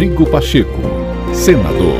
[0.00, 0.80] Rodrigo Pacheco,
[1.34, 1.98] senador.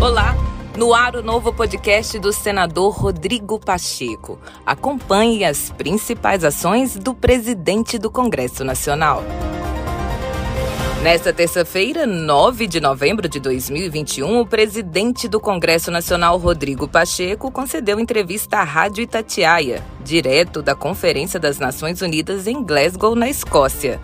[0.00, 0.34] Olá,
[0.76, 4.36] no ar o novo podcast do senador Rodrigo Pacheco.
[4.66, 9.22] Acompanhe as principais ações do presidente do Congresso Nacional.
[11.04, 18.00] Nesta terça-feira, 9 de novembro de 2021, o presidente do Congresso Nacional, Rodrigo Pacheco, concedeu
[18.00, 24.00] entrevista à Rádio Itatiaia, direto da Conferência das Nações Unidas em Glasgow, na Escócia.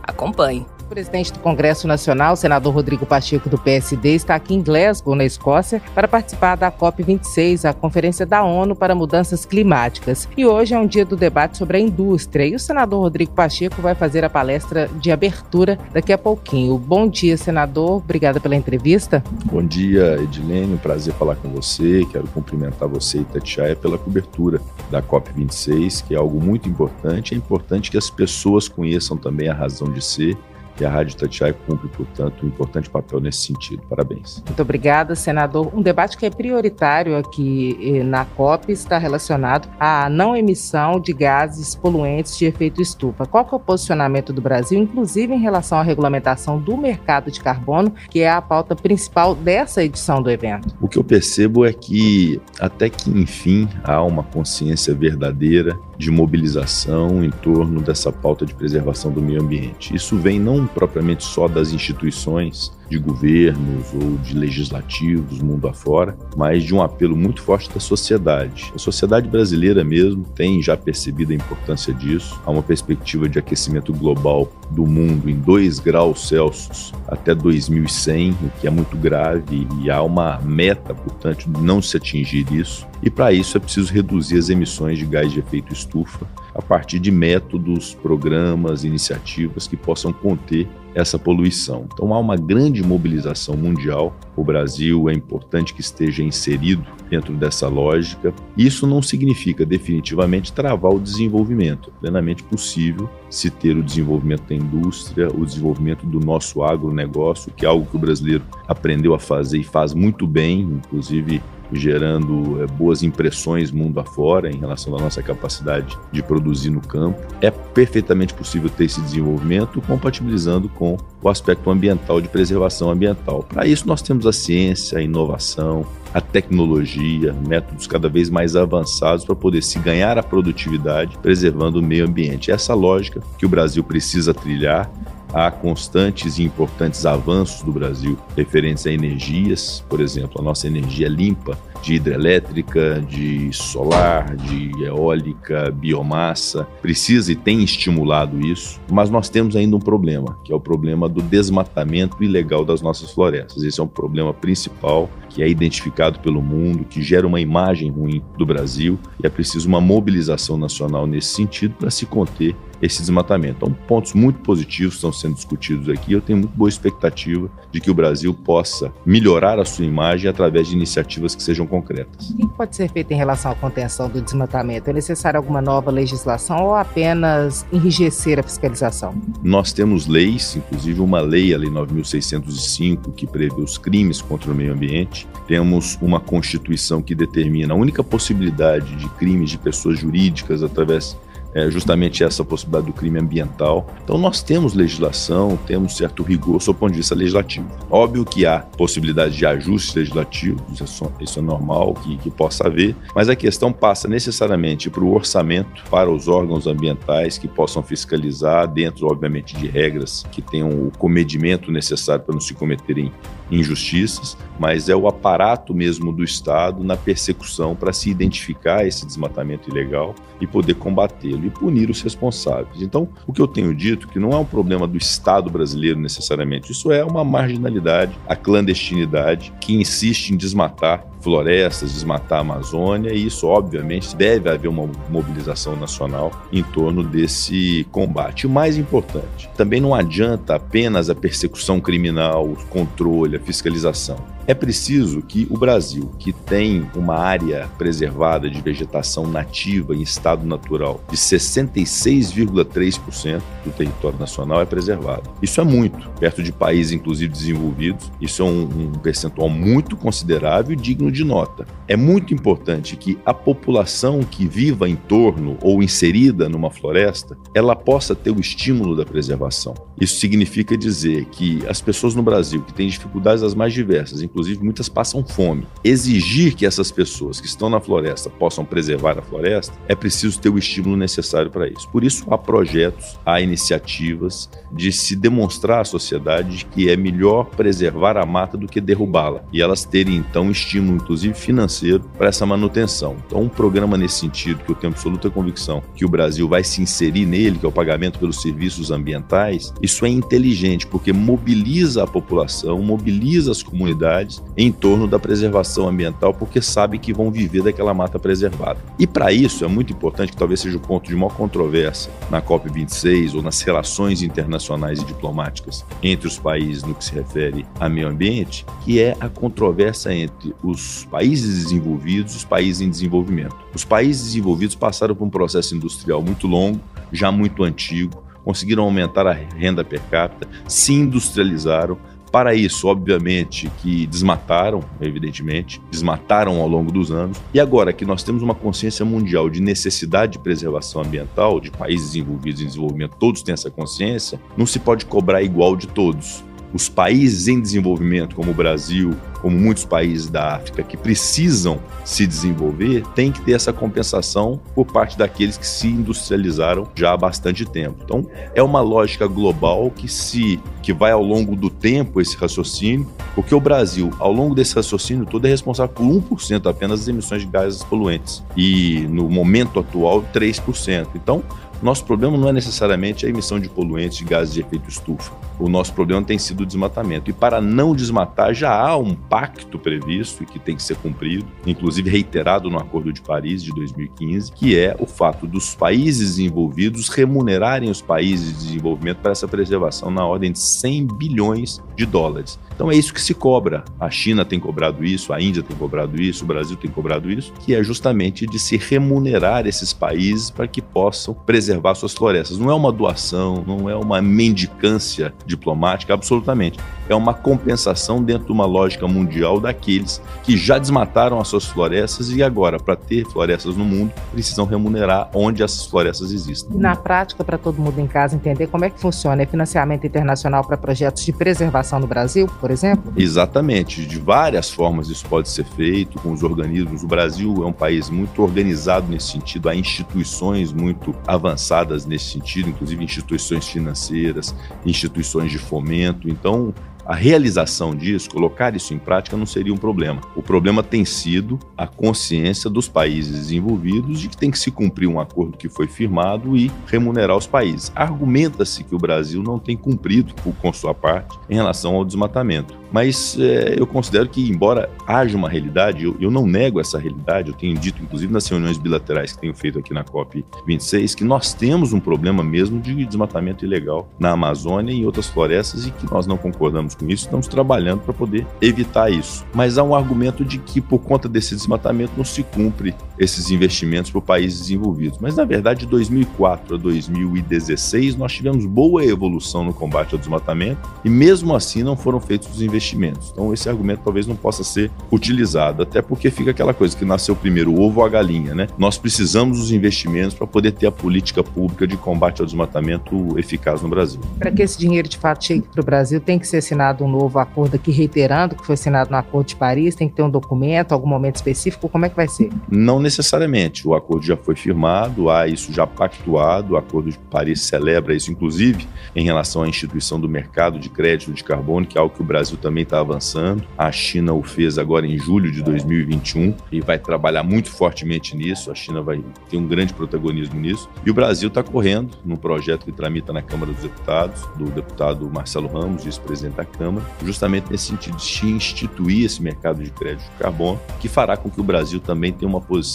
[0.00, 0.73] Acompanhe.
[0.94, 5.82] Presidente do Congresso Nacional, senador Rodrigo Pacheco, do PSD, está aqui em Glasgow, na Escócia,
[5.92, 10.28] para participar da COP26, a Conferência da ONU para Mudanças Climáticas.
[10.36, 12.46] E hoje é um dia do debate sobre a indústria.
[12.46, 16.78] E o senador Rodrigo Pacheco vai fazer a palestra de abertura daqui a pouquinho.
[16.78, 17.96] Bom dia, senador.
[17.96, 19.20] Obrigada pela entrevista.
[19.46, 20.74] Bom dia, Edilene.
[20.74, 22.06] Um prazer falar com você.
[22.12, 24.60] Quero cumprimentar você e Tatiaia pela cobertura
[24.92, 27.34] da COP26, que é algo muito importante.
[27.34, 30.38] É importante que as pessoas conheçam também a razão de ser
[30.80, 33.82] e a Rádio Tatiaia cumpre, portanto, um importante papel nesse sentido.
[33.88, 34.42] Parabéns.
[34.46, 35.70] Muito obrigada, senador.
[35.74, 41.12] Um debate que é prioritário aqui eh, na COP está relacionado à não emissão de
[41.12, 43.26] gases poluentes de efeito estufa.
[43.26, 47.92] Qual é o posicionamento do Brasil, inclusive em relação à regulamentação do mercado de carbono,
[48.10, 50.74] que é a pauta principal dessa edição do evento?
[50.80, 57.22] O que eu percebo é que, até que enfim, há uma consciência verdadeira de mobilização
[57.24, 59.94] em torno dessa pauta de preservação do meio ambiente.
[59.94, 66.62] Isso vem não propriamente só das instituições de governos ou de legislativos mundo afora, mas
[66.62, 68.72] de um apelo muito forte da sociedade.
[68.74, 72.40] A sociedade brasileira mesmo tem já percebido a importância disso.
[72.44, 78.50] Há uma perspectiva de aquecimento global do mundo em 2 graus Celsius até 2100, o
[78.60, 82.86] que é muito grave e há uma meta, portanto, de não se atingir isso.
[83.02, 87.00] E para isso é preciso reduzir as emissões de gás de efeito estufa a partir
[87.00, 91.86] de métodos, programas, iniciativas que possam conter essa poluição.
[91.92, 94.16] Então há uma grande mobilização mundial.
[94.36, 98.32] O Brasil é importante que esteja inserido dentro dessa lógica.
[98.56, 101.92] Isso não significa definitivamente travar o desenvolvimento.
[101.96, 107.66] É plenamente possível se ter o desenvolvimento da indústria, o desenvolvimento do nosso agronegócio, que
[107.66, 112.66] é algo que o brasileiro aprendeu a fazer e faz muito bem, inclusive gerando é,
[112.66, 117.20] boas impressões mundo afora em relação à nossa capacidade de produzir no campo.
[117.40, 120.83] É perfeitamente possível ter esse desenvolvimento compatibilizando com
[121.22, 123.44] o aspecto ambiental de preservação ambiental.
[123.48, 129.24] Para isso, nós temos a ciência, a inovação, a tecnologia, métodos cada vez mais avançados
[129.24, 132.50] para poder se ganhar a produtividade preservando o meio ambiente.
[132.52, 134.90] Essa lógica que o Brasil precisa trilhar
[135.32, 141.08] há constantes e importantes avanços do Brasil referentes a energias, por exemplo, a nossa energia
[141.08, 149.28] limpa de hidrelétrica, de solar, de eólica, biomassa, precisa e tem estimulado isso, mas nós
[149.28, 153.62] temos ainda um problema, que é o problema do desmatamento ilegal das nossas florestas.
[153.62, 158.22] Esse é um problema principal que é identificado pelo mundo, que gera uma imagem ruim
[158.38, 163.56] do Brasil e é preciso uma mobilização nacional nesse sentido para se conter esse desmatamento.
[163.56, 166.12] Então, pontos muito positivos estão sendo discutidos aqui.
[166.12, 170.68] Eu tenho muito boa expectativa de que o Brasil possa melhorar a sua imagem através
[170.68, 172.30] de iniciativas que sejam concretas.
[172.30, 174.88] O que pode ser feito em relação à contenção do desmatamento?
[174.88, 179.14] É necessária alguma nova legislação ou apenas enrijecer a fiscalização?
[179.42, 184.54] Nós temos leis, inclusive uma lei, a Lei 9605, que prevê os crimes contra o
[184.54, 185.26] meio ambiente.
[185.46, 191.16] Temos uma Constituição que determina a única possibilidade de crimes de pessoas jurídicas através
[191.54, 193.86] é justamente essa possibilidade do crime ambiental.
[194.02, 197.66] Então nós temos legislação, temos certo rigor sob o ponto de vista legislativo.
[197.90, 202.66] Óbvio que há possibilidade de ajustes legislativos, isso é, isso é normal que, que possa
[202.66, 207.82] haver, mas a questão passa necessariamente para o orçamento, para os órgãos ambientais que possam
[207.82, 213.12] fiscalizar dentro, obviamente, de regras que tenham o comedimento necessário para não se cometerem
[213.50, 219.68] injustiças, mas é o aparato mesmo do Estado na persecução para se identificar esse desmatamento
[219.70, 222.80] ilegal e poder combatê-lo e punir os responsáveis.
[222.80, 226.72] Então, o que eu tenho dito que não é um problema do Estado brasileiro necessariamente,
[226.72, 233.26] isso é uma marginalidade, a clandestinidade que insiste em desmatar florestas, desmatar a Amazônia, e
[233.26, 238.46] isso, obviamente, deve haver uma mobilização nacional em torno desse combate.
[238.46, 244.33] O mais importante, também não adianta apenas a persecução criminal, o controle, a fiscalização.
[244.46, 250.46] É preciso que o Brasil, que tem uma área preservada de vegetação nativa em estado
[250.46, 255.30] natural de 66,3% do território nacional é preservado.
[255.40, 258.12] Isso é muito, perto de países inclusive desenvolvidos.
[258.20, 261.66] Isso é um, um percentual muito considerável e digno de nota.
[261.88, 267.74] É muito importante que a população que viva em torno ou inserida numa floresta, ela
[267.74, 269.72] possa ter o estímulo da preservação.
[270.00, 274.64] Isso significa dizer que as pessoas no Brasil que têm dificuldades as mais diversas, inclusive
[274.64, 279.72] muitas passam fome, exigir que essas pessoas que estão na floresta possam preservar a floresta,
[279.86, 281.88] é preciso ter o estímulo necessário para isso.
[281.90, 288.16] Por isso há projetos, há iniciativas de se demonstrar à sociedade que é melhor preservar
[288.16, 293.16] a mata do que derrubá-la e elas terem então estímulo inclusive financeiro para essa manutenção.
[293.26, 296.82] Então um programa nesse sentido que eu tenho absoluta convicção que o Brasil vai se
[296.82, 302.06] inserir nele, que é o pagamento pelos serviços ambientais, isso é inteligente porque mobiliza a
[302.06, 304.23] população, mobiliza as comunidades
[304.56, 308.78] em torno da preservação ambiental, porque sabem que vão viver daquela mata preservada.
[308.98, 312.40] E para isso é muito importante, que talvez seja o ponto de maior controvérsia na
[312.40, 317.88] COP26 ou nas relações internacionais e diplomáticas entre os países no que se refere a
[317.88, 323.56] meio ambiente, que é a controvérsia entre os países desenvolvidos e os países em desenvolvimento.
[323.74, 326.80] Os países desenvolvidos passaram por um processo industrial muito longo,
[327.12, 331.98] já muito antigo, conseguiram aumentar a renda per capita, se industrializaram.
[332.34, 337.40] Para isso, obviamente, que desmataram, evidentemente, desmataram ao longo dos anos.
[337.54, 342.08] E agora que nós temos uma consciência mundial de necessidade de preservação ambiental, de países
[342.08, 346.42] desenvolvidos em desenvolvimento, todos têm essa consciência, não se pode cobrar igual de todos
[346.74, 352.26] os países em desenvolvimento, como o Brasil, como muitos países da África que precisam se
[352.26, 357.64] desenvolver, tem que ter essa compensação por parte daqueles que se industrializaram já há bastante
[357.64, 357.98] tempo.
[358.02, 363.08] Então, é uma lógica global que se que vai ao longo do tempo esse raciocínio,
[363.34, 367.42] porque o Brasil, ao longo desse raciocínio todo, é responsável por 1% apenas das emissões
[367.42, 371.08] de gases poluentes e no momento atual 3%.
[371.14, 371.42] Então,
[371.82, 375.32] nosso problema não é necessariamente a emissão de poluentes de gases de efeito estufa.
[375.58, 377.30] O nosso problema tem sido o desmatamento.
[377.30, 381.46] E para não desmatar, já há um pacto previsto e que tem que ser cumprido,
[381.66, 387.08] inclusive reiterado no Acordo de Paris de 2015, que é o fato dos países envolvidos
[387.08, 392.58] remunerarem os países de desenvolvimento para essa preservação na ordem de 100 bilhões de dólares.
[392.74, 393.84] Então é isso que se cobra.
[394.00, 397.52] A China tem cobrado isso, a Índia tem cobrado isso, o Brasil tem cobrado isso,
[397.60, 402.58] que é justamente de se remunerar esses países para que possam preservar suas florestas.
[402.58, 406.78] Não é uma doação, não é uma mendicância diplomática, absolutamente.
[407.08, 412.30] É uma compensação dentro de uma lógica mundial daqueles que já desmataram as suas florestas
[412.30, 416.76] e agora, para ter florestas no mundo, precisam remunerar onde essas florestas existem.
[416.76, 420.64] Na prática, para todo mundo em casa entender como é que funciona, é financiamento internacional
[420.64, 422.24] para projetos de preservação no Brasil?
[422.60, 423.12] por exemplo?
[423.16, 424.06] Exatamente.
[424.06, 427.02] De várias formas isso pode ser feito com os organismos.
[427.02, 432.70] O Brasil é um país muito organizado nesse sentido, há instituições muito avançadas nesse sentido,
[432.70, 434.54] inclusive instituições financeiras,
[434.84, 436.28] instituições de fomento.
[436.28, 436.74] Então,
[437.06, 440.20] a realização disso, colocar isso em prática, não seria um problema.
[440.34, 445.06] O problema tem sido a consciência dos países desenvolvidos de que tem que se cumprir
[445.06, 447.92] um acordo que foi firmado e remunerar os países.
[447.94, 452.84] Argumenta-se que o Brasil não tem cumprido com sua parte em relação ao desmatamento.
[452.94, 457.50] Mas é, eu considero que, embora haja uma realidade, eu, eu, não nego essa realidade,
[457.50, 461.52] eu tenho dito, inclusive nas reuniões bilaterais que tenho feito aqui na COP26, que nós
[461.52, 466.08] temos um problema mesmo de desmatamento ilegal na Amazônia e em outras florestas e que
[466.08, 469.44] nós não concordamos com isso, estamos trabalhando para poder evitar isso.
[469.52, 474.10] Mas há um argumento de que, por conta desse desmatamento, não se cumpre esses investimentos
[474.10, 475.18] para países desenvolvidos.
[475.20, 480.88] Mas, na verdade, de 2004 a 2016, nós tivemos boa evolução no combate ao desmatamento
[481.04, 483.30] e, mesmo assim, não foram feitos os investimentos.
[483.32, 487.36] Então, esse argumento talvez não possa ser utilizado, até porque fica aquela coisa que nasceu
[487.36, 488.66] primeiro o ovo ou a galinha, né?
[488.78, 493.82] Nós precisamos dos investimentos para poder ter a política pública de combate ao desmatamento eficaz
[493.82, 494.20] no Brasil.
[494.38, 497.08] Para que esse dinheiro de fato chegue para o Brasil, tem que ser assinado um
[497.08, 500.30] novo acordo aqui, reiterando que foi assinado no Acordo de Paris, tem que ter um
[500.30, 502.50] documento, algum momento específico, como é que vai ser?
[502.68, 503.86] Não necessariamente.
[503.86, 508.32] O acordo já foi firmado, há isso já pactuado, o Acordo de Paris celebra isso,
[508.32, 512.22] inclusive, em relação à instituição do mercado de crédito de carbono, que é algo que
[512.22, 513.62] o Brasil também está avançando.
[513.76, 518.70] A China o fez agora em julho de 2021 e vai trabalhar muito fortemente nisso.
[518.70, 520.88] A China vai ter um grande protagonismo nisso.
[521.04, 525.30] E o Brasil está correndo num projeto que tramita na Câmara dos Deputados, do deputado
[525.30, 530.38] Marcelo Ramos, vice-presidente da Câmara, justamente nesse sentido de instituir esse mercado de crédito de
[530.38, 532.93] carbono, que fará com que o Brasil também tenha uma posição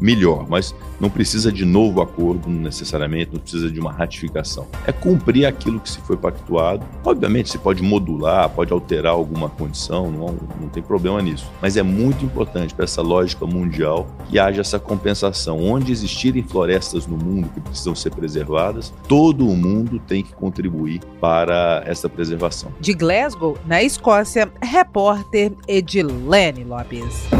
[0.00, 4.66] melhor, mas não precisa de novo acordo necessariamente, não precisa de uma ratificação.
[4.86, 6.84] É cumprir aquilo que se foi pactuado.
[7.04, 11.50] Obviamente, se pode modular, pode alterar alguma condição, não, não tem problema nisso.
[11.60, 15.62] Mas é muito importante para essa lógica mundial que haja essa compensação.
[15.62, 21.00] Onde existirem florestas no mundo que precisam ser preservadas, todo o mundo tem que contribuir
[21.20, 22.72] para essa preservação.
[22.80, 27.39] De Glasgow, na Escócia, repórter Edilene Lopes.